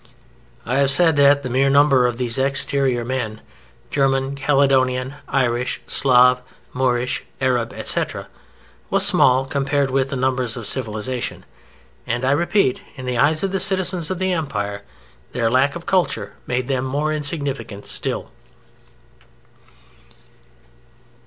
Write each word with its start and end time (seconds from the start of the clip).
I 0.65 0.77
have 0.79 0.89
said 0.89 1.15
that 1.17 1.43
the 1.43 1.49
mere 1.51 1.69
number 1.69 2.07
of 2.07 2.17
these 2.17 2.39
exterior 2.39 3.05
men 3.05 3.39
(German, 3.91 4.33
Caledonian, 4.35 5.13
Irish, 5.27 5.79
Slav, 5.85 6.41
Moorish, 6.73 7.23
Arab, 7.39 7.71
etc.) 7.71 8.27
was 8.89 9.05
small 9.05 9.45
compared 9.45 9.91
with 9.91 10.09
the 10.09 10.15
numbers 10.15 10.57
of 10.57 10.65
civilization, 10.65 11.45
and, 12.07 12.25
I 12.25 12.31
repeat, 12.31 12.81
in 12.95 13.05
the 13.05 13.19
eyes 13.19 13.43
of 13.43 13.51
the 13.51 13.59
citizens 13.59 14.09
of 14.09 14.17
the 14.17 14.33
Empire, 14.33 14.81
their 15.33 15.51
lack 15.51 15.75
of 15.75 15.85
culture 15.85 16.33
made 16.47 16.67
them 16.67 16.83
more 16.83 17.13
insignificant 17.13 17.85
still. 17.85 18.31